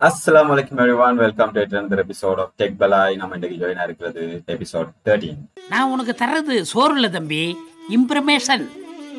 [0.00, 4.88] அஸ்லாம் அலைக்கும் everyone welcome to another episode of tech பலாய் நம்ம இன்றைக்கு ஜாயின் இருக்கிறது எபிசோட்
[5.04, 7.42] தேர்ட்டீன் நான் உனக்கு தர்றது சோறு இல்லை தம்பி.
[7.90, 8.64] Information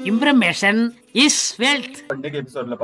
[0.04, 0.80] information
[1.16, 1.97] is wealth.
[2.13, 2.76] இன்னைக்கு எபிசோட்ல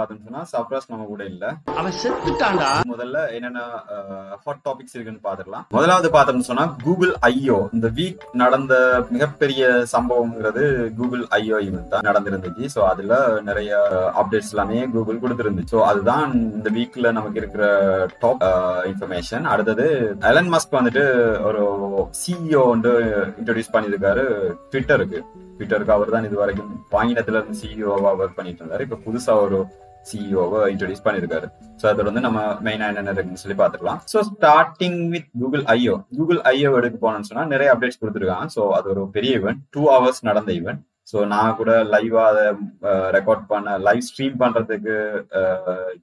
[0.51, 1.43] சப்ராஸ் நம்ம கூட இல்ல.
[1.79, 2.69] அவன் செத்துட்டான்டா.
[2.91, 3.59] முதல்ல என்னென்ன
[4.43, 8.73] ஹாட் டாபிக்ஸ் இருக்குன்னு பாத்துக்கலாம் முதலாவது பார்த்தோம்னு சொன்னா கூகுள் ஐயோ இந்த வீக் நடந்த
[9.15, 9.61] மிகப்பெரிய
[9.93, 10.63] சம்பவம்ங்கிறது
[10.99, 13.13] கூகுள் ஐயோ ஈவெண்ட் தான் நடந்திருந்துச்சு ஸோ அதுல
[13.49, 13.71] நிறைய
[14.21, 15.73] அப்டேட்ஸ் எல்லாமே கூகுள் கொடுத்திருந்துச்சு.
[15.75, 17.65] ஸோ அதுதான் இந்த வீக்ல நமக்கு இருக்கிற
[18.21, 18.45] டாப்
[18.91, 19.87] இன்ஃபர்மேஷன் அடுத்தது
[20.31, 21.05] எலன் மஸ்க் வந்துட்டு
[21.49, 21.63] ஒரு
[22.21, 22.93] சிஇஓ வந்து
[23.39, 24.25] இன்ட்ரோடியூஸ் பண்ணியிருக்காரு
[24.71, 25.19] ட்விட்டருக்கு
[25.57, 28.85] ட்விட்டருக்கு அவர் தான் இது வரைக்கும் வாங்கினத்துல இருந்து சிஇஓவா ஒர்க் பண்ணிட்டு இருந்தாரு.
[28.87, 29.59] இப்ப புதுசா ஒரு
[30.09, 31.47] சிஇஓவை இன்ட்ரடியூஸ் பண்ணிருக்காரு.
[31.79, 33.99] ஸோ அதோட வந்து நம்ம மெயினா என்னென்ன இருக்குன்னு சொல்லி பார்த்துக்கலாம்.
[34.11, 38.53] So starting with Google IO Google IO எடுக்க போனோம்னு சொன்னா நிறைய அப்டேட்ஸ் கொடுத்துருக்காங்க.
[38.55, 42.45] ஸோ அது ஒரு பெரிய ஈவெண்ட் டூ ஹவர்ஸ் நடந்த ஈவெண்ட் ஸோ நான் கூட லைவா அதை
[43.17, 44.95] ரெக்கார்ட் பண்ண லைவ் ஸ்ட்ரீம் பண்றதுக்கு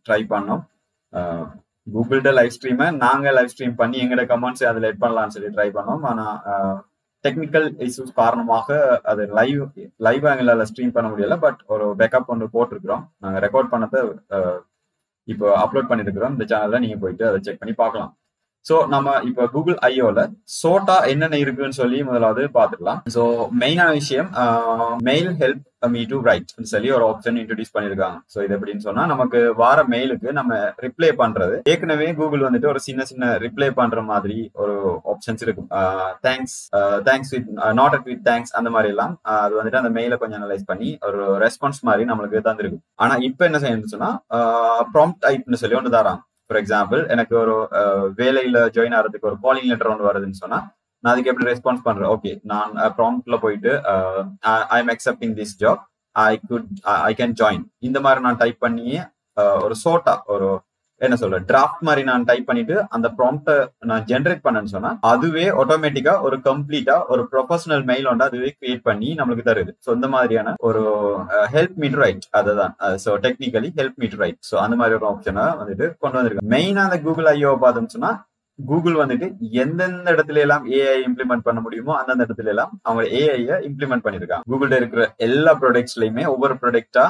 [0.07, 0.63] ட்ரை பண்ணோம்.
[1.95, 6.05] கூகுள்ட லைவ் ஸ்ட்ரீமை நாங்க லைவ் ஸ்ட்ரீம் பண்ணி எங்களோட கமெண்ட்ஸ் அதில் எட் பண்ணலாம்னு சொல்லி ட்ரை பண்ணோம்.
[6.11, 6.27] ஆனா
[7.25, 8.77] டெக்னிக்கல் இஷ்யூஸ் காரணமாக
[9.11, 9.63] அது லைவ்
[10.07, 13.05] லைவ் ஆங்கிளால் ஸ்ட்ரீம் பண்ண முடியல பட் ஒரு பேக்கப் ஒன்று போட்டிருக்கிறோம்.
[13.25, 14.01] நாங்கள் ரெக்கார்ட் பண்ணதை
[15.33, 18.13] இப்போ அப்லோட் பண்ணியிருக்கிறோம் இந்த சேனல்ல நீங்க போயிட்டு அதை செக் பண்ணி பார்க்கலாம்.
[18.69, 20.21] ஸோ நம்ம இப்போ கூகுள் ஐயோல
[20.61, 23.01] சோட்டா என்னென்ன இருக்குன்னு சொல்லி முதலாவது பார்த்துக்கலாம்.
[23.15, 23.23] ஸோ
[23.63, 24.29] மெயினான விஷயம்
[25.09, 25.63] mail help
[25.95, 28.17] me to write சொல்லி ஒரு ஆப்ஷன் இன்ட்ரடியூஸ் பண்ணிருக்காங்க.
[28.33, 30.53] ஸோ இது எப்படின்னு சொன்னா நமக்கு வார மெயிலுக்கு நம்ம
[30.85, 31.57] ரிப்ளை பண்றது.
[31.73, 34.77] ஏற்கனவே கூகுள் வந்துட்டு ஒரு சின்ன சின்ன ரிப்ளை பண்ற மாதிரி ஒரு
[35.13, 35.69] ஆப்ஷன்ஸ் இருக்கும்.
[36.27, 36.57] Thanks
[37.09, 40.71] thanks with not at with thanks அந்த மாதிரி எல்லாம் அது வந்துட்டு அந்த மெயிலை கொஞ்சம் அனலைஸ்
[40.71, 42.85] பண்ணி ஒரு ரெஸ்பான்ஸ் மாதிரி நம்மளுக்கு தந்திருக்கும்.
[43.05, 44.13] ஆனா இப்போ என்ன செய்யணும்னு சொன்னா
[44.97, 46.23] ப்ராம்ப்ட் ஐப்னு சொல்லி ஒன்று தராங்க.
[46.51, 47.55] ஃபார் எக்ஸாம்பிள் எனக்கு ஒரு
[48.19, 50.59] வேலையில ஜாயின் ஆகிறதுக்கு ஒரு காலிங் லெட்டர் ஒன்று வருதுன்னு சொன்னா
[51.05, 53.73] நான் அதுக்கு எப்படி ரெஸ்பான்ஸ் பண்றேன் ஓகே நான் ப்ராம்ப்ட்ல போயிட்டு
[54.71, 55.83] I am accepting this job
[56.17, 56.69] I could
[57.03, 59.03] I can join இந்த மாதிரி நான் டைப் பண்ணியே
[59.63, 60.49] ஒரு சோட்டா ஒரு
[61.01, 63.55] என்ன சொல்ற டிராஃப்ட் மாதிரி நான் டைப் பண்ணிட்டு அந்த ப்ராம்ப்ட
[63.91, 69.09] நான் ஜென்ரேட் பண்ணேன்னு சொன்னா அதுவே ஆட்டோமேட்டிக்கா ஒரு கம்ப்ளீட்டா ஒரு ப்ரொஃபஷனல் மெயில் வந்து அதுவே கிரியேட் பண்ணி
[69.19, 69.73] நம்மளுக்கு தருது.
[69.85, 70.83] ஸோ இந்த மாதிரியான ஒரு
[71.55, 72.75] ஹெல்ப் மீட் ரைட் அதுதான்.
[73.05, 77.01] So technically help meet right so அந்த மாதிரி ஒரு ஆப்ஷனை வந்துட்டு கொண்டு வந்திருக்கு மெயினா அந்த
[77.07, 78.13] கூகுள் ஐயோ பார்த்தோம்னு சொன்னா
[78.59, 79.27] கூகுள் வந்துட்டு
[79.63, 84.79] எந்தெந்த இடத்துல எல்லாம் ஏஐ இம்ப்ளிமெண்ட் பண்ண முடியுமோ அந்தந்த இடத்துல எல்லாம் அவங்க ஏஐ இம்ப்ளிமெண்ட் பண்ணிருக்காங்க கூகுள்ல
[84.81, 87.07] இருக்கிற எல்லா ப்ராடக்ட்ஸ்லயுமே ஒவ்வொரு ப்ராடக்டா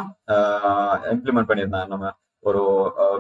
[1.15, 2.13] இம்ப்ளிமெண்ட் பண்ணியிருந்தாங்க நம்ம.
[2.49, 2.63] ஒரு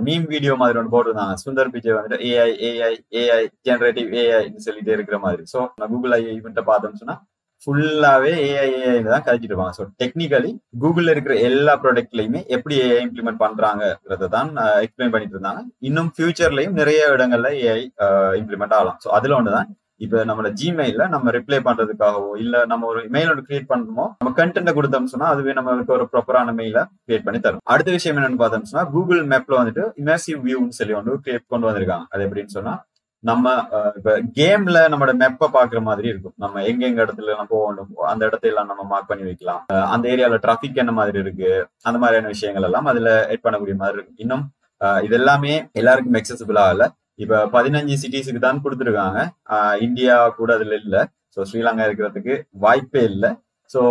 [0.07, 1.35] மீம் வீடியோ மாதிரி ஒன்று போட்டிருந்தாங்க.
[1.45, 2.91] சுந்தர் பிச்சை வந்துட்டு ஏஐ ஏஐ
[3.21, 5.45] ஏஐ ஜெனரேட்டிவ் ஏஐன்னு சொல்லிட்டு இருக்கிற மாதிரி.
[5.53, 7.17] ஸோ நான் கூகுள் ஐ ஈவெண்ட்டை பார்த்தோம்னு சொன்னா
[7.62, 9.75] ஃபுல்லாவே ஏஐ ஏஐ தான் கழிச்சிட்டு இருப்பாங்க.
[9.79, 10.51] ஸோ டெக்னிக்கலி
[10.83, 14.51] கூகுள்ல இருக்கிற எல்லா ப்ராடக்ட்லயுமே எப்படி ஏஐ இம்ப்ளிமெண்ட் பண்றாங்கிறத தான்
[14.87, 15.62] எக்ஸ்பிளைன் பண்ணிட்டு இருந்தாங்க.
[15.89, 17.81] இன்னும் ஃபியூச்சர்லயும் நிறைய இடங்கள்ல ஏஐ
[18.43, 19.01] இம்ப்ளிமெண்ட் ஆகலாம்.
[19.05, 19.71] ஸோ அதுல ஒன்றுதான்
[20.04, 24.76] இப்ப நம்ம ஜிமெயில நம்ம ரிப்ளை பண்றதுக்காகவோ இல்ல நம்ம ஒரு மெயில் ஒன்று கிரியேட் பண்ணணுமோ நம்ம கண்டென்ட்
[24.78, 27.62] கொடுத்தோம் சொன்னா அதுவே நம்மளுக்கு ஒரு ப்ராப்பரான மெயில கிரியேட் பண்ணி தரும்.
[27.75, 32.06] அடுத்த விஷயம் என்னன்னு பார்த்தோம் சொன்னா கூகுள் மேப்ல வந்துட்டு இமர்சிவ் வியூன்னு சொல்லி ஒன்று கிரியேட் கொண்டு வந்திருக்காங்க.
[32.14, 32.75] அது எப்படின்னு சொன்னா
[33.25, 33.53] நம்ம
[33.98, 36.34] இப்ப கேம்ல நம்மளோட மெப்பை பாக்குற மாதிரி இருக்கும்.
[36.43, 39.62] நம்ம எங்க எங்க இடத்துல நம்ம போகணும் அந்த இடத்தையெல்லாம் நம்ம மார்க் பண்ணி வைக்கலாம்.
[39.94, 41.53] அந்த ஏரியால டிராபிக் என்ன மாதிரி இருக்கு
[41.88, 44.20] அந்த மாதிரியான விஷயங்கள் எல்லாம் அதுல எட் பண்ணக்கூடிய மாதிரி இருக்கும்.
[44.25, 44.44] இன்னும்
[45.06, 46.87] இது எல்லாமே எல்லாருக்கும் எக்ஸசிபிள் ஆகல.
[47.19, 49.20] இப்ப பதினஞ்சு சிட்டிஸுக்கு தான் கொடுத்துருக்காங்க.
[49.86, 50.97] இந்தியா கூட அதுல இல்ல.
[51.36, 53.30] ஸோ ஸ்ரீலங்கா இருக்கிறதுக்கு வாய்ப்பே இல்லை.
[53.70, 53.82] ஸோ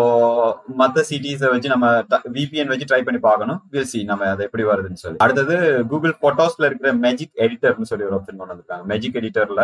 [0.80, 1.88] மற்ற சிட்டிஸை வச்சு நம்ம
[2.36, 3.60] விபிஎன் வச்சு ட்ரை பண்ணி பார்க்கணும்.
[3.74, 5.18] வில் சி நம்ம அதை எப்படி வருதுன்னு சொல்லி.
[5.26, 5.56] அடுத்தது
[5.92, 8.86] கூகுள் போட்டோஸ்ல இருக்கிற மேஜிக் எடிட்டர்னு சொல்லி ஒரு ஆப்ஷன் கொண்டு வந்திருக்காங்க.
[8.92, 9.64] மேஜிக் எடிட்டர்ல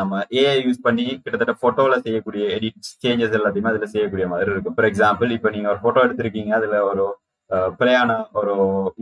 [0.00, 4.76] நம்ம ஏஐ யூஸ் பண்ணி கிட்டத்தட்ட போட்டோல செய்யக்கூடிய எடிட் சேஞ்சஸ் எல்லாத்தையுமே அதுல செய்யக்கூடிய மாதிரி இருக்கும்.
[4.78, 6.52] ஃபார் எக்ஸாம்பிள் இப்போ நீங்க ஒரு போட்டோ எடுத்திருக்கீங்க.
[6.60, 7.04] அதுல ஒரு
[7.78, 8.52] பிள்ளையான ஒரு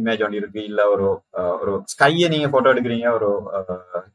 [0.00, 1.06] இமேஜ் ஒன்று இருக்கு இல்ல ஒரு
[1.62, 3.28] ஒரு ஸ்கையை நீங்க போட்டோ எடுக்கிறீங்க ஒரு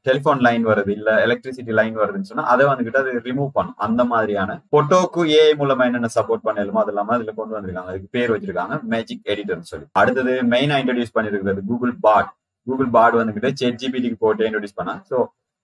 [0.07, 4.57] டெலிஃபோன் லைன் வருது இல்ல எலக்ட்ரிசிட்டி லைன் வருதுன்னு சொன்னா அதை வந்துகிட்டு அது ரிமூவ் பண்ணும் அந்த மாதிரியான
[4.75, 7.91] போட்டோக்கு ஏஐ மூலமா என்னென்ன சப்போர்ட் பண்ணலுமோ அது இல்லாம அதுல கொண்டு வந்திருக்காங்க.
[7.93, 9.87] அதுக்கு பேர் வச்சிருக்காங்க மேஜிக் எடிட்டர்னு சொல்லி.
[10.01, 12.31] அடுத்தது மெயினா இன்ட்ரடியூஸ் பண்ணிருக்கிறது கூகுள் பாட்
[12.67, 14.95] கூகுள் பாட் வந்துகிட்டு செட் ஜிபிடிக்கு போட்டு இன்ட்ரடியூஸ் பண்ணா.
[15.09, 15.17] ஸோ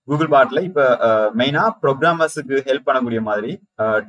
[0.08, 0.82] கூகுள் பாட்ல இப்ப
[1.40, 3.50] மெயினா ப்ரோக்ராமர்ஸுக்கு ஹெல்ப் பண்ணக்கூடிய மாதிரி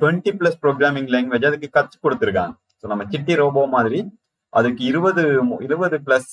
[0.00, 2.54] டுவெண்ட்டி பிளஸ் ப்ரோக்ராமிங் லாங்குவேஜ் அதுக்கு கத்து கொடுத்துருக்காங்க.
[2.80, 3.98] ஸோ நம்ம சிட்டி ரோபோ மாதிரி
[4.58, 5.22] அதுக்கு இருபது
[5.66, 6.30] இருபது பிளஸ்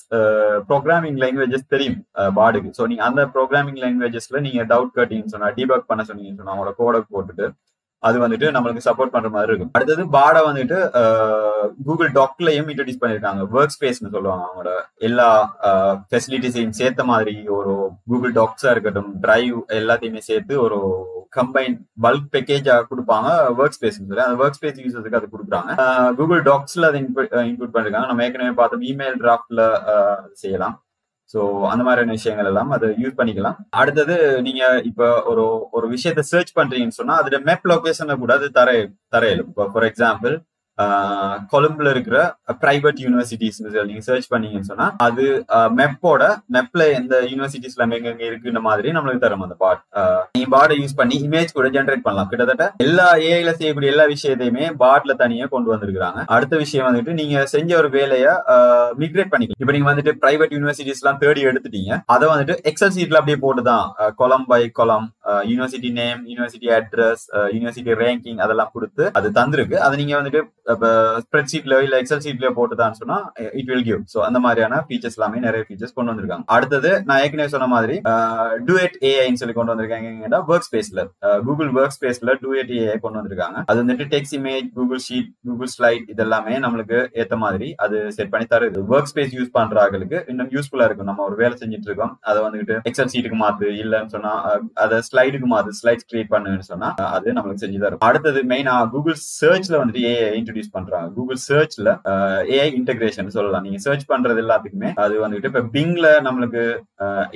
[0.70, 2.00] ப்ரோக்ராமிங் லாங்குவேஜஸ் தெரியும்
[2.40, 2.70] பாடுக்கு.
[2.78, 7.02] ஸோ நீங்க அந்த ப்ரோக்ராமிங் லாங்குவேஜஸ்ல நீங்க டவுட் கட்டிங்கன்னு சொன்னா டிபக் பண்ண சொன்னீங்கன்னு சொன்னா அவங்களோட கோடை
[7.14, 7.48] போட்டுட்டு
[8.04, 9.72] அது வந்துட்டு நம்மளுக்கு சப்போர்ட் பண்ற மாதிரி இருக்கும்.
[9.78, 10.78] அடுத்தது பாடை வந்துட்டு
[11.88, 13.42] கூகுள் டாக்லயும் இன்ட்ரடியூஸ் பண்ணிருக்காங்க.
[13.58, 14.72] ஒர்க் ஸ்பேஸ்னு சொல்லுவாங்க அவங்களோட.
[15.08, 15.28] எல்லா
[16.10, 17.74] ஃபெசிலிட்டிஸையும் சேர்த்த மாதிரி ஒரு
[18.12, 20.80] கூகுள் டாக்ஸா இருக்கட்டும் டிரைவ் எல்லாத்தையுமே சேர்த்து ஒரு
[21.38, 21.76] கம்பைன்
[22.06, 23.30] பல்க் பேக்கேஜா கொடுப்பாங்க
[23.62, 24.24] ஒர்க் ஸ்பேஸ்னு சொல்லி.
[24.28, 25.74] அந்த ஒர்க் ஸ்பேஸ் யூசர்ஸுக்கு அது கொடுக்குறாங்க.
[26.20, 28.08] கூகுள் டாக்ஸ்ல அதை இன்க்ளூட் பண்ணிருக்காங்க.
[28.12, 29.64] நம்ம ஏற்கனவே பார்த்தோம் இமெயில் டிராஃப்ட்ல
[30.44, 30.78] செய்யலாம்.
[31.34, 31.42] ஸோ
[31.72, 33.58] அந்த மாதிரியான விஷயங்கள் எல்லாம் அதை யூஸ் பண்ணிக்கலாம்.
[33.82, 34.16] அடுத்தது
[34.48, 35.44] நீங்க இப்போ ஒரு
[35.78, 38.72] ஒரு விஷயத்த சர்ச் பண்றீங்கன்னு சொன்னா அதுல மேப் லொகேஷனை கூட அது தர
[39.16, 40.36] தரையிலும் இப்போ ஃபார் எக்ஸாம்பிள்
[41.52, 42.18] கொழும்புல இருக்கிற
[42.62, 43.60] பிரைவேட் யூனிவர்சிட்டிஸ்
[43.90, 45.26] நீங்க சர்ச் பண்ணீங்கன்னு சொன்னா அது
[45.80, 46.22] மெப்போட
[46.56, 49.82] மெப்ல எந்த யூனிவர்சிட்டிஸ் எங்க எங்க இருக்குன்ற மாதிரி நம்மளுக்கு தரும் அந்த பாட்
[50.36, 52.30] நீங்க பாடை யூஸ் பண்ணி இமேஜ் கூட ஜென்ரேட் பண்ணலாம்.
[52.32, 57.70] கிட்டத்தட்ட எல்லா ஏஐல செய்யக்கூடிய எல்லா விஷயத்தையுமே பாட்ல தனியா கொண்டு வந்திருக்காங்க அடுத்த விஷயம் வந்துட்டு நீங்க செஞ்ச
[57.82, 58.34] ஒரு வேலையை
[59.02, 59.62] மிக்ரேட் பண்ணிக்கலாம்.
[59.64, 62.00] இப்ப நீங்க வந்துட்டு பிரைவேட் யூனிவர்சிட்டிஸ் எல்லாம் தேடி எடுத்துட்டீங்க.
[62.16, 63.86] அதை வந்துட்டு எக்ஸல் சீட்ல அப்படியே போட்டுதான்
[64.22, 65.08] column by column
[65.52, 67.26] university name university address
[67.56, 69.78] university ranking அதெல்லாம் கொடுத்து அது தந்திருக்கு.
[69.86, 70.42] அதை நீங்க வந்துட்டு
[71.24, 73.18] ஸ்ப்ரெட் ஷீட்ல இல்ல எக்ஸல் ஷீட்லயோ போட்டுதான்னு சொன்னா
[73.60, 76.46] இட் வில் கிவ் சோ அந்த மாதிரியான ஃபீச்சர்ஸ் எல்லாமே நிறைய ஃபீச்சர்ஸ் கொண்டு வந்திருக்காங்க.
[76.56, 77.96] அடுத்தது நான் ஏற்கனவே சொன்ன மாதிரி
[78.68, 80.42] டூஎட் ஏஐன்னு சொல்லி கொண்டு வந்திருக்காங்க.
[80.54, 81.04] ஒர்க் ஸ்பேஸ்ல
[81.48, 83.60] கூகுள் ஒர்க் ஸ்பேஸ்ல டூஎட் ஏஐ கொண்டு வந்திருக்காங்க.
[83.70, 88.48] அது வந்துட்டு text image Google sheet Google slide இதெல்லாமே நம்மளுக்கு ஏத்த மாதிரி அது செட் பண்ணி
[88.54, 88.82] தருது.
[88.94, 91.10] ஒர்க் ஸ்பேஸ் யூஸ் பண்றாங்களுக்கு இன்னும் யூஸ்ஃபுல்லா இருக்கும்.
[91.12, 92.14] நம்ம ஒரு வேலை செஞ்சுட்டு இருக்கோம்.
[92.30, 94.34] அதை வந்துட்டு எக்ஸல் ஷீட்டுக்கு மாத்து இல்லன்னு சொன்னா
[94.86, 98.02] அதை ஸ்லைடுக்கு மாத்து ஸ்லைட்ஸ் கிரியேட் பண்ணுன்னு சொன்னா அது நம்மளுக்கு செஞ்சு தரும்.
[98.10, 101.90] அடுத்தது மெயினா கூகுள் சர்ச்ல வந்துட்டு ஏஐ இன்ட்ரடியூஸ் பண்றாங்க கூகுள் சர்ச்ல
[102.56, 103.64] ஏஐ இன்டகிரேஷன் சொல்லலாம்.
[103.66, 106.64] நீங்க சர்ச் பண்றது எல்லாத்துக்குமே அது வந்துட்டு இப்ப பிங்ல நம்மளுக்கு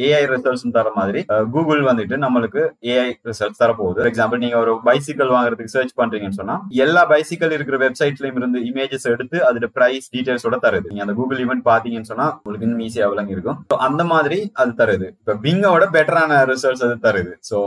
[0.07, 1.21] ஏஐ ரிசல்ட்ஸ் தர மாதிரி
[1.56, 2.62] கூகுள் வந்துட்டு நம்மளுக்கு
[2.94, 7.56] ஏஐ ரிசல்ட்ஸ் தர போகுது ஃபார் எக்ஸாம்பிள் நீங்க ஒரு பைசிக்கல் வாங்குறதுக்கு சர்ச் பண்றீங்கன்னு சொன்னா எல்லா பைசிக்கல்
[7.57, 10.88] இருக்கிற வெப்சைட்லயும் இருந்து இமேஜஸ் எடுத்து அதோட பிரைஸ் டீடைல்ஸோட தருது.
[10.91, 15.07] நீங்க அந்த கூகுள் ஈவெண்ட் பாத்தீங்கன்னு சொன்னா உங்களுக்கு இன்னும் ஈஸியா விளங்கி இருக்கும் அந்த மாதிரி அது தருது.
[15.21, 17.33] இப்ப பிங்கோட பெட்டரான ரிசல்ட்ஸ் அது தருது.
[17.51, 17.57] So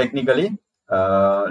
[0.00, 0.46] technically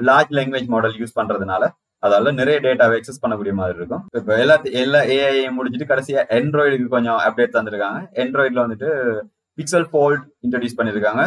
[0.09, 1.63] large language model use பண்றதுனால
[2.05, 4.03] அதால நிறைய டேட்டாவை எக்ஸஸ் பண்ணக்கூடிய மாதிரி இருக்கும்.
[4.19, 7.99] இப்போ எல்லா எல்லா ஏஐ முடிச்சுட்டு கடைசியா ஆண்ட்ராய்டுக்கு கொஞ்சம் அப்டேட் தந்திருக்காங்க.
[8.23, 8.91] ஆண்ட்ராய்டுல வந்துட்டு
[9.57, 11.23] பிக்சல் ஃபோல்ட் இன்ட்ரடியூஸ் பண்ணிருக்காங்க.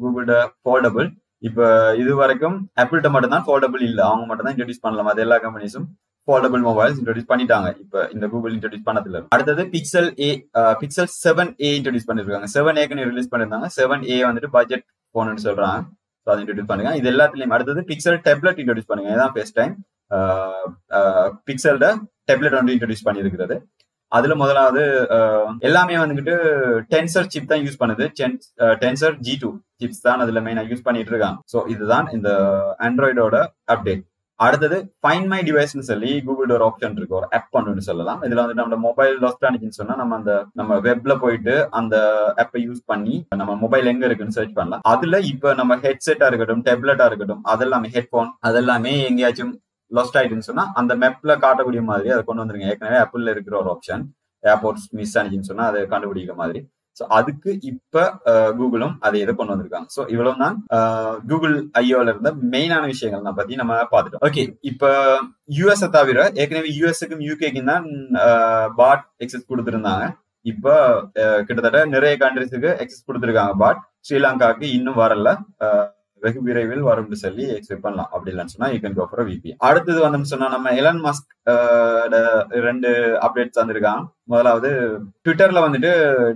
[0.00, 1.08] கூகுளோட ஃபோல்டபுள்
[1.48, 1.66] இப்போ
[2.02, 4.00] இது வரைக்கும் ஆப்பிள்கிட்ட மட்டும் தான் ஃபோல்டபுள் இல்ல.
[4.10, 5.88] அவங்க மட்டும் தான் இன்ட்ரடியூஸ் பண்ணலாம் அது எல்லா கம்பெனிஸும்
[6.28, 7.68] ஃபோல்டபுள் மொபைல்ஸ் இன்ட்ரடியூஸ் பண்ணிட்டாங்க.
[7.82, 10.30] இப்போ இந்த கூகுள் இன்ட்ரடியூஸ் பண்ணதுல அடுத்தது Pixel A
[10.80, 12.48] Pixel seven A introduce பண்ணிருக்காங்க.
[12.56, 13.68] செவன் ஏக்குன்னு ரிலீஸ் பண்ணிருந்தாங்க.
[13.78, 14.84] செவன் ஏ வந்துட்டு பட்ஜெட்
[15.14, 15.78] போன்னு சொல்றாங்க.
[16.32, 16.92] அதை இன்ட்ரடியூஸ் பண்ணுங்க.
[17.00, 19.10] இது எல்லாத்துலயும் அடுத்தது பிக்சல் டேப்லெட் இன்ட்ரடியூஸ் பண்ணுங்க.
[19.16, 19.74] இதான் ஃபர்ஸ்ட் டைம்
[21.48, 21.88] பிக்சல்ட
[22.30, 23.56] டேப்லெட் வந்து இன்ட்ரடியூஸ் பண்ணியிருக்கிறது.
[24.16, 24.82] அதுல முதலாவது
[25.68, 26.34] எல்லாமே வந்துகிட்டு
[26.92, 28.04] டென்சர் சிப் தான் யூஸ் பண்ணுது.
[28.82, 29.50] டென்சர் ஜி டூ
[29.82, 31.38] சிப்ஸ் தான் அதுல மெயினா யூஸ் பண்ணிட்டு இருக்காங்க.
[31.52, 32.30] ஸோ இதுதான் இந்த
[32.86, 33.36] ஆண்ட்ராய்டோட
[33.74, 34.04] அப்டேட்
[34.40, 37.16] அடுத்தது ஃபைன் மை டிவைஸ்னு சொல்லி கூகுள் ஒரு ஆப்ஷன் இருக்கு.
[37.16, 38.22] ஒரு ஆப் ஒன்று சொல்லலாம்.
[38.22, 41.96] இதுல வந்து நம்ம மொபைல் லாஸ்ட் ஆனிச்சுன்னு சொன்னா நம்ம அந்த நம்ம வெப்ல போயிட்டு அந்த
[42.36, 44.84] ஆப்பை யூஸ் பண்ணி நம்ம மொபைல் எங்க இருக்குன்னு சர்ச் பண்ணலாம்.
[44.92, 49.52] அதுல இப்ப நம்ம ஹெட்செட்டா இருக்கட்டும் டேப்லெட்டா இருக்கட்டும் அதெல்லாமே ஹெட்போன் அதெல்லாமே எங்கேயாச்சும்
[49.90, 52.70] லாஸ்ட் ஆயிடுன்னு சொன்னா அந்த மெப்ல காட்டக்கூடிய மாதிரி அதை கொண்டு வந்துருங்க.
[52.72, 54.04] ஏற்கனவே ஆப்பிள்ல இருக்கிற ஒரு ஆப்ஷன்
[54.44, 56.60] ஏர்போர்ட்ஸ் மிஸ் ஆனிச்சுன்னு சொன்னா அதை கண்டுபிடிக்கிற மாதிரி.
[56.98, 58.04] ஸோ அதுக்கு இப்ப
[58.58, 59.88] கூகுளும் அதை இதை கொண்டு வந்திருக்காங்க.
[59.96, 60.56] ஸோ இவ்வளவு தான்
[61.30, 64.24] கூகுள் ஐயோல இருந்த மெயினான விஷயங்கள் நான் பத்தி நம்ம பார்த்துட்டோம்.
[64.28, 64.92] ஓகே இப்ப
[65.58, 67.86] யூஎஸ் தவிர ஏற்கனவே யூஎஸ்க்கும் யூகேக்கும் தான்
[68.80, 70.06] பாட் எக்ஸஸ் கொடுத்துருந்தாங்க.
[70.52, 70.74] இப்ப
[71.46, 75.28] கிட்டத்தட்ட நிறைய கண்ட்ரிஸுக்கு எக்ஸஸ் கொடுத்துருக்காங்க பாட் ஸ்ரீலங்காவுக்கு இன்னும் வரல.
[76.24, 78.10] வெகு விரைவில் வரும்னு சொல்லி எக்ஸ்பெக்ட் பண்ணலாம்.
[78.14, 81.28] அப்படி இல்லைன்னு சொன்னா you can go for VP அடுத்தது வந்தோம்னு சொன்னா நம்ம எலன் மஸ்க்
[82.66, 82.90] ரெண்டு
[83.26, 84.70] அப்டேட்ஸ் வந்திருக்கான் முதலாவது
[85.26, 85.90] ட்விட்டர்ல வந்துட்டு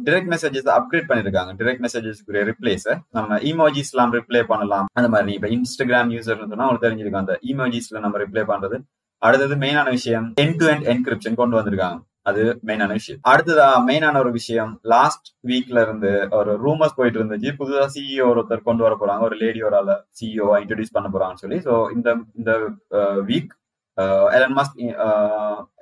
[0.06, 1.52] டிரெக்ட் மெசேஜஸ் அப்டேட் பண்ணிருக்காங்க.
[1.60, 2.88] டிரெக்ட் மெசேஜஸ்க்குரிய ரிப்ளேஸ்
[3.18, 4.88] நம்ம இமோஜிஸ் எல்லாம் ரிப்ளை பண்ணலாம்.
[4.98, 8.78] அந்த மாதிரி இப்ப இன்ஸ்டாகிராம் யூசர் சொன்னா உங்களுக்கு தெரிஞ்சிருக்கும் அந்த இமோஜிஸ்ல நம்ம ரிப்ளை பண்றது.
[9.26, 11.98] அடுத்தது மெயினான விஷயம் என் டு என் என்கிரிப்ஷன் கொண்டு வந்திருக்காங்க.
[12.22, 13.20] அது மெயினான விஷயம்.
[13.28, 17.50] அடுத்ததா மெயினான ஒரு விஷயம் லாஸ்ட் வீக்ல இருந்து ஒரு ரூமர்ஸ் போயிட்டு இருந்துச்சு.
[17.60, 19.22] புதுசா சிஇஓ ஒருத்தர் கொண்டு வர போறாங்க.
[19.28, 21.58] ஒரு லேடி ஒரு ஆள சிஇஓ இன்ட்ரடியூஸ் பண்ண போறாங்கன்னு சொல்லி.
[21.68, 22.52] ஸோ இந்த இந்த
[23.30, 23.52] வீக்
[24.36, 24.76] எலன் மாஸ்க்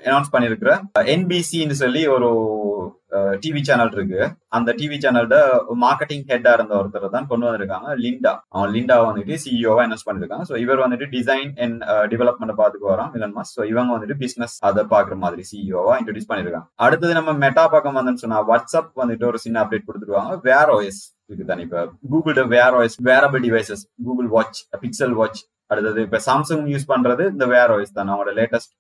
[0.07, 0.71] அனௌன்ஸ் பண்ணிருக்கிற
[1.15, 2.31] என்பிசின்னு சொல்லி ஒரு
[3.43, 4.21] டிவி சேனல் இருக்கு.
[4.57, 5.37] அந்த டிவி சேனல்ட
[5.85, 10.45] மார்க்கெட்டிங் ஹெட்டா இருந்த ஒருத்தர் தான் கொண்டு வந்திருக்காங்க லிண்டா அவன் லிண்டா வந்துட்டு சிஇஓவா அனௌன்ஸ் பண்ணிருக்காங்க.
[10.51, 11.79] ஸோ இவர் வந்துட்டு டிசைன் அண்ட்
[12.13, 16.69] டெவலப்மெண்ட் பார்த்துக்கு வரோம் இலன் மாஸ் ஸோ இவங்க வந்துட்டு பிசினஸ் அதை பாக்குற மாதிரி சிஇஓவா இன்ட்ரடியூஸ் பண்ணிருக்காங்க.
[16.87, 20.41] அடுத்தது நம்ம மெட்டா பக்கம் வந்தோம்னு சொன்னா வாட்ஸ்அப் வந்துட்டு ஒரு சின்ன அப்டேட் கொடுத்துருவாங்க.
[20.51, 26.01] வேற ஓஎஸ் இருக்கு தானே இப்ப Google Wear OS wearable devices Google watch Pixel watch அடுத்தது
[26.07, 28.73] இப்ப சாம்சங் யூஸ் பண்றது இந்த வேர் வாய்ஸ் தான் அவங்களோட லேட்டஸ்ட்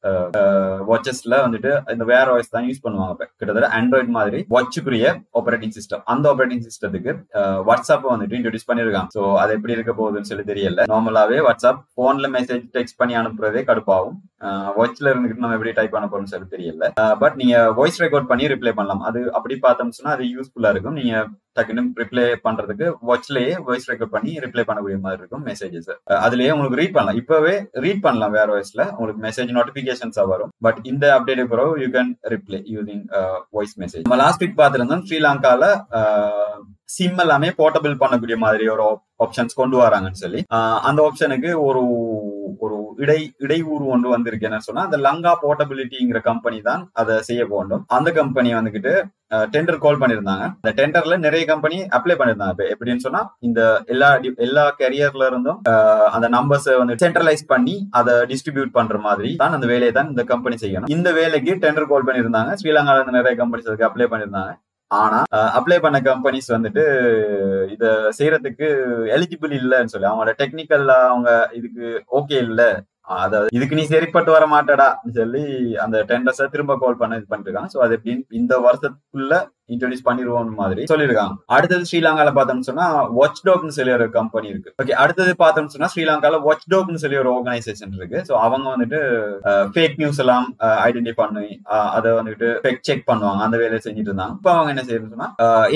[0.90, 3.26] வாட்சஸ்ல வந்துட்டு இந்த வேர் வாய்ஸ் தான் யூஸ் பண்ணுவாங்க இப்ப.
[3.40, 5.06] கிட்டத்தட்ட ஆண்ட்ராய்ட் மாதிரி வாட்சுக்குரிய
[5.40, 7.12] ஆப்ரேட்டிங் சிஸ்டம் அந்த ஆப்ரேட்டிங் சிஸ்டத்துக்கு
[7.68, 9.10] வாட்ஸ்அப் வந்துட்டு இன்ட்ரடியூஸ் பண்ணிருக்காங்க.
[9.16, 10.86] சோ அது எப்படி இருக்க போகுதுன்னு சொல்லி தெரியல.
[10.94, 14.18] நார்மலாவே வாட்ஸ்அப் போன்ல மெசேஜ் டெக்ஸ்ட் பண்ணி அனுப்புறதே கடுப்பாகும்.
[14.78, 16.84] வாட்ச்ல இருந்துகிட்டு நம்ம எப்படி டைப் பண்ண போறோம்னு சொல்லி தெரியல.
[17.22, 19.02] பட் நீங்க வாய்ஸ் ரெக்கார்ட் பண்ணி ரிப்ளை பண்ணலாம்.
[19.08, 20.98] அது அப்படி பார்த்தோம்னு சொன்னா அது யூஸ்ஃபுல்லா இருக்கும்.
[21.00, 21.14] நீங்க
[21.56, 25.90] டக்குன்னு ரிப்ளை பண்றதுக்கு வாட்ச்லயே வாய்ஸ் ரெக்கார்ட் பண்ணி ரிப்ளை பண்ணக்கூடிய மாதிரி இருக்கும் மெசேஜஸ்
[26.24, 27.20] அதுலயே உங்களுக்கு ரீட் பண்ணலாம்.
[27.22, 27.54] இப்பவே
[27.84, 30.52] ரீட் பண்ணலாம் வேற வாய்ஸ்ல உங்களுக்கு மெசேஜ் நோட்டிபிகேஷன்ஸா வரும்.
[30.66, 33.04] பட் இந்த அப்டேட் பிறகு you can reply using
[33.58, 35.64] voice message நம்ம லாஸ்ட் வீக் பாத்துருந்தோம் ஸ்ரீலங்கால
[36.00, 36.54] uh,
[36.94, 38.84] சிம் எல்லாமே போர்ட்டபிள் பண்ணக்கூடிய மாதிரி ஒரு
[39.24, 40.40] ஆப்ஷன்ஸ் கொண்டு வராங்கன்னு சொல்லி.
[40.88, 41.82] அந்த ஆப்ஷனுக்கு ஒரு
[42.64, 44.48] ஒரு இடை இடையூறு ஒன்று வந்திருக்கு.
[44.48, 47.82] என்ன சொன்னா அந்த லங்கா போர்ட்டபிலிட்டிங்கிற கம்பெனி தான் அதை செய்ய வேண்டும்.
[47.96, 48.92] அந்த கம்பெனி வந்துகிட்டு
[49.54, 53.60] டெண்டர் கால் பண்ணிருந்தாங்க அந்த டெண்டர்ல நிறைய கம்பெனி அப்ளை பண்ணிருந்தாங்க இப்ப எப்படின்னு சொன்னா இந்த
[53.92, 54.08] எல்லா
[54.46, 55.60] எல்லா கேரியர்ல இருந்தும்
[56.16, 60.58] அந்த நம்பர்ஸ் வந்து சென்ட்ரலைஸ் பண்ணி அதை டிஸ்ட்ரிபியூட் பண்ற மாதிரி தான் அந்த வேலையை தான் இந்த கம்பெனி
[60.64, 60.90] செய்யணும்.
[60.96, 64.52] இந்த வேலைக்கு டெண்டர் கால் பண்ணிருந்தாங்க ஸ்ரீலங்கால இருந்து நிறைய கம்பெனிஸ் அதுக்கு அப்ளை பண்ணிருந்தாங்க
[64.90, 65.18] ஆனா
[65.56, 66.84] அப்ளை பண்ண கம்பெனிஸ் வந்துட்டு
[67.74, 67.84] இத
[68.18, 68.68] செய்யறதுக்கு
[69.14, 71.28] எலிஜிபிள் இல்லைன்னு சொல்லி அவங்களோட டெக்னிக்கல் அவங்க
[71.58, 72.62] இதுக்கு ஓகே இல்ல.
[73.16, 75.40] அதாவது இதுக்கு நீ சரிப்பட்டு வர மாட்டடா சொல்லி
[75.84, 79.34] அந்த டெண்டர்ஸை திரும்ப கால் பண்ண இது பண்ணிருக்காங்க சோ அது எப்படின்னு இந்த வருஷத்துக்குள்ள
[79.74, 81.34] இன்ட்ரடியூஸ் பண்ணிடுவோம் மாதிரி சொல்லியிருக்காங்க.
[81.56, 82.86] அடுத்தது ஸ்ரீலங்கால பார்த்தோம்னு சொன்னா
[83.18, 84.70] வாட்ச் டாக்னு சொல்லி ஒரு கம்பெனி இருக்கு.
[84.82, 88.18] ஓகே அடுத்தது பார்த்தோம்னு சொன்னா ஸ்ரீலங்கால வாட்ச் டாக்னு சொல்லி ஒரு ஆர்கனைசேஷன் இருக்கு.
[88.28, 89.00] ஸோ அவங்க வந்துட்டு
[89.74, 90.46] ஃபேக் நியூஸ் எல்லாம்
[90.88, 91.46] ஐடென்டி பண்ணி
[91.96, 93.42] அதை வந்துட்டு ஃபேக் செக் பண்ணுவாங்க.
[93.48, 94.36] அந்த வேலையை செஞ்சுட்டு இருந்தாங்க.
[94.40, 95.28] இப்போ அவங்க என்ன செய்யணும்னா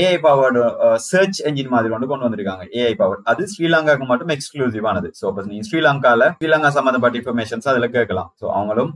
[0.04, 0.62] ஏஐ பவர்டு
[1.10, 2.64] சர்ச் என்ஜின் மாதிரி ஒன்று கொண்டு வந்திருக்காங்க.
[2.80, 8.30] ஏஐ பவர் அது ஸ்ரீலங்காக்கு மட்டும் எக்ஸ்க்ளூசிவானது ஸோ இப்போ நீங்க ஸ்ரீலங்கால ஸ்ரீலங்கா சம்பந்தப்பட்ட இன்ஃபர்மேஷன்ஸ் அதுல கேட்கலாம்.
[8.40, 8.92] ஸோ அவங்களும்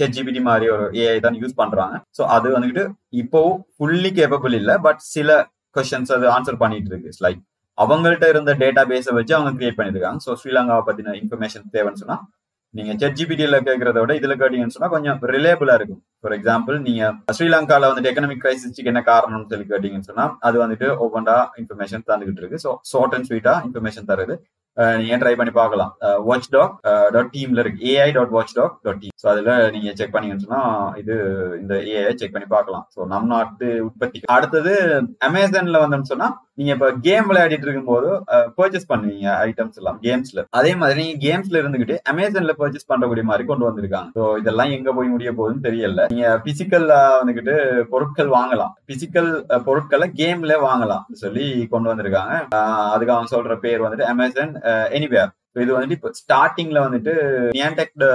[0.00, 1.96] செட் ஜிபிடி மாதிரி ஒரு ஏஐ தான் யூஸ் பண்றாங்க.
[2.18, 2.84] ஸோ அது வந்துட்டு
[3.22, 3.40] இப்போ
[3.98, 5.30] ஃபுல்லி கேப்பபிள் இல்ல பட் சில
[5.76, 7.40] கொஸ்டின்ஸ் அது ஆன்சர் பண்ணிட்டு இருக்கு லைக்
[7.78, 10.18] அவங்கள்ட்ட இருந்த டேட்டா பேஸை வச்சு அவங்க கிரியேட் பண்ணிருக்காங்க.
[10.24, 12.16] ஸோ ஸ்ரீலங்காவை பத்தின இன்ஃபர்மேஷன் தேவைன்னு சொன்னா
[12.74, 16.00] நீங்க செட் ஜிபிடியில கேட்கறத விட இதுல கேட்டீங்கன்னு சொன்னா கொஞ்சம் ரிலேபிளா இருக்கும்.
[16.22, 21.36] ஃபார் எக்ஸாம்பிள் நீங்க ஸ்ரீலங்கால வந்துட்டு எக்கனாமிக் கிரைசிஸ்க்கு என்ன காரணம்னு சொல்லி கேட்டீங்கன்னு சொன்னா அது வந்துட்டு ஒவ்வொன்றா
[21.62, 22.60] இன்ஃபர்மேஷன் தந்துகிட்டு இருக்கு.
[22.64, 24.36] ஸோ ஷார்ட் அண்ட் ஸ்வீட்டா இன்ஃபர்மேஷன் தருது
[25.00, 25.92] நீங்க ட்ரை பண்ணி பார்க்கலாம்.
[26.28, 26.74] வாட்ச் டாக்
[27.14, 27.80] டாட் டீம்ல இருக்கு.
[27.92, 30.62] AI dot watch talk dot team so அதுல நீங்க செக் பண்ணீங்கன்னு சொன்னா
[31.02, 31.14] இது
[31.62, 32.84] இந்த ஏஐ செக் பண்ணி பார்க்கலாம்.
[32.96, 34.20] ஸோ நம் நாட்டு உற்பத்தி.
[34.36, 34.74] அடுத்தது
[35.28, 36.28] அமேசான்ல வந்தோம்னு சொன்னா
[36.58, 38.08] நீங்க இப்ப கேம் விளையாடிட்டு இருக்கும்போது
[38.58, 43.66] பர்ச்சேஸ் பண்ணுவீங்க ஐட்டம்ஸ் எல்லாம் கேம்ஸ்ல அதே மாதிரி நீங்க கேம்ஸ்ல இருந்துகிட்டு அமேசான்ல பர்ச்சேஸ் பண்றக்கூடிய மாதிரி கொண்டு
[43.68, 44.10] வந்திருக்காங்க.
[44.18, 46.04] ஸோ இதெல்லாம் எங்க போய் முடிய போகுதுன்னு தெரியல.
[46.14, 47.54] நீங்க பிசிக்கல்ல வந்துகிட்டு
[47.92, 48.72] பொருட்கள் வாங்கலாம்.
[48.90, 49.30] பிசிக்கல்
[49.68, 51.04] பொருட்களை கேம்ல வாங்கலாம்.
[51.24, 52.34] சொல்லி கொண்டு வந்திருக்காங்க.
[52.94, 54.54] அதுக்கு அவங்க சொல்ற பேர் வந்துட்டு அமேசான்
[54.98, 55.32] எனிவேர்
[55.64, 57.14] இது வந்துட்டு இப்போ ஸ்டார்டிங்ல வந்துட்டு
[57.58, 58.06] நியான்டெக்ட்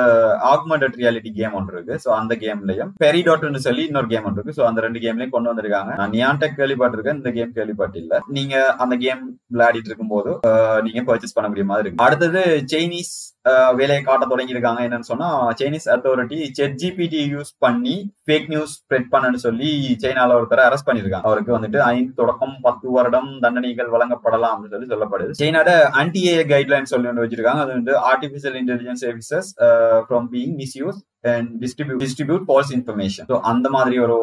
[0.54, 1.98] ஆக்மெண்டட் ரியாலிட்டி கேம் ஒன்று இருக்கு.
[2.06, 4.58] ஸோ அந்த கேம்லயும் பெரிடாட்னு சொல்லி இன்னொரு கேம் ஒன்று இருக்கு.
[4.62, 5.94] ஸோ அந்த ரெண்டு கேம்லயும் கொண்டு வந்திருக்காங்க.
[6.02, 7.22] நான் நியான்டெக் கேள்விப்பட்டிருக்கேன்.
[7.22, 8.20] இந்த கேம் கேள்விப்பட்டில்ல.
[8.40, 9.24] நீங்க அந்த கேம்
[9.56, 12.06] விளையாடிட்டு இருக்கும்போது போது நீங்க பர்ச்சேஸ் பண்ண முடிய மாதிரி இருக்கு.
[12.06, 12.42] அடுத்தது
[12.74, 13.14] சைனீஸ்
[13.80, 14.82] வேலையை காட்ட தொடங்கியிருக்காங்க.
[14.88, 17.96] என்னன்னு சொன்னா Chinese authority chat GPT use பண்ணி
[18.28, 19.72] ஃபேக் நியூஸ் ஸ்ப்ரெட் பண்ணன்னு சொல்லி
[20.04, 25.38] சைனால ஒருத்தரை அரெஸ்ட் பண்ணிருக்காங்க அவருக்கு வந்துட்டு ஐந்து தொடக்கம் பத்து வருடம் தண்டனைகள் வழங்கப்படலாம் அப்படின்னு சொல்லி சொல்லப்படுது.
[25.42, 25.72] சைனாட
[26.02, 27.64] ஆன்டி ஏ கைட்லைன் சொல்லி ஒன்று வச்சிருக்காங்க.
[27.66, 29.50] அது வந்து artificial intelligence services
[30.08, 31.00] from being misuse
[31.34, 34.18] and distribute distribute false information so அந்த மாதிரி ஒரு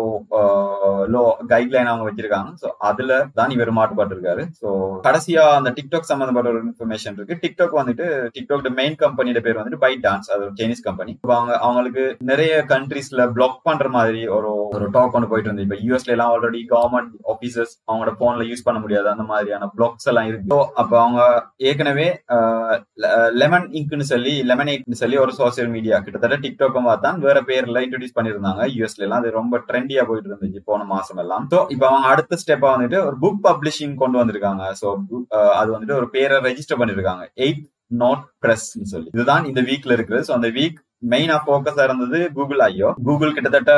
[1.14, 2.50] லோ கைட்லைன் அவங்க வச்சிருக்காங்க.
[2.62, 4.68] ஸோ அதுல தான் இவர் மாட்டுப்பட்டிருக்காரு ஸோ
[5.06, 7.38] கடைசியா அந்த டிக்டாக் சம்பந்தப்பட்ட ஒரு இன்ஃபர்மேஷன் இருக்கு.
[7.44, 8.06] டிக்டாக் வந்துட்டு
[8.36, 13.24] டிக்டாக் மெயின் கம்பெனியோட பேர் வந்துட்டு பைட் டான்ஸ் அது ஒரு சைனீஸ் கம்பெனி அவங்க அவங்களுக்கு நிறைய கண்ட்ரீஸ்ல
[13.36, 15.66] பிளாக் பண்ற மாதிரி ஒரு ஒரு டாக் ஒன்று போயிட்டு இருந்தது.
[15.68, 19.08] இப்போ யூஎஸ்ல எல்லாம் ஆல்ரெடி கவர்மெண்ட் ஆபீசர்ஸ் அவங்களோட போன்ல யூஸ் பண்ண முடியாது.
[19.14, 20.58] அந்த மாதிரியான பிளாக்ஸ் எல்லாம் இருக்கு.
[20.80, 21.20] அப்ப அவங்க
[21.70, 22.08] ஏற்கனவே
[23.42, 28.16] லெமன் இங்க்னு சொல்லி லெமன் எயிட்னு சொல்லி ஒரு சோசியல் மீடியா கிட்டத்தட்ட டிக்டாக்கும் தான் வேற பேர்ல இன்ட்ரடியூஸ்
[28.18, 30.62] பண்ணிருந்தாங்க யூஎஸ்ல எல்லாம் அது ரொம்ப ட்ரெண்டியா போயிட்டு இருந்துச்சு.
[30.80, 34.62] போன மாசம் எல்லாம் ஸோ இப்போ அவங்க அடுத்த ஸ்டெப்பா வந்துட்டு ஒரு புக் பப்ளிஷிங் கொண்டு வந்திருக்காங்க.
[34.80, 34.88] ஸோ
[35.60, 37.24] அது வந்துட்டு ஒரு பேரை ரெஜிஸ்டர் பண்ணிருக்காங்க.
[37.44, 37.62] எயிட்
[38.02, 39.10] நாட் பிரஸ் சொல்லி.
[39.16, 43.72] இதுதான் இந்த வீக்ல இருக்குது ஸோ அந்த வீக் மெயினா ஃபோக்கஸா இருந்தது கூகுள் ஐயோ கூகுள் கிட்டத்தட்ட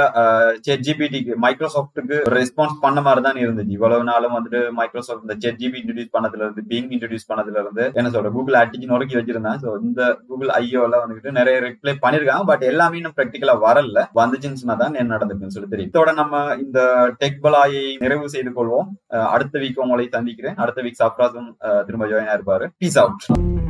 [0.67, 5.79] செட் ஜிபிடிக்கு மைக்ரோசாஃப்ட்டுக்கு ரெஸ்பான்ஸ் பண்ண மாதிரி தான் இருந்துச்சு இவ்வளவு நாளும் வந்துட்டு மைக்ரோசாஃப்ட் இந்த செட் ஜிபி
[5.83, 9.61] இன்ட்ரடியூஸ் பண்ணதுல இருந்து பிங் இன்ட்ரடியூஸ் பண்ணதுல இருந்து என்ன சொல்ற கூகுள் அட்டிச்சு நொறுக்கி வச்சிருந்தேன்.
[9.65, 12.47] ஸோ இந்த கூகுள் ஐயோல வந்துட்டு நிறைய ரிப்ளை பண்ணிருக்காங்க.
[12.53, 14.07] பட் எல்லாமே இன்னும் ப்ராக்டிக்கலா வரல.
[14.21, 15.93] வந்துச்சுன்னு தான் என்ன நடந்திருக்குன்னு சொல்லி தெரியும்.
[15.93, 16.81] இதோட நம்ம இந்த
[17.23, 18.89] டெக் பலாயை நிறைவு செய்து கொள்வோம்.
[19.35, 20.59] அடுத்த வீக் உங்களை சந்திக்கிறேன்.
[20.65, 21.51] அடுத்த வீக் சப்ராஸும்
[21.89, 22.67] திரும்ப ஜாயின் ஆயிருப்பாரு.
[22.83, 23.62] Peace out